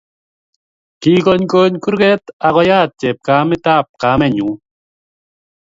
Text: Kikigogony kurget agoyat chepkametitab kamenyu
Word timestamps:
Kikigogony 1.01 1.75
kurget 1.83 2.23
agoyat 2.47 2.89
chepkametitab 2.99 3.87
kamenyu 4.01 4.49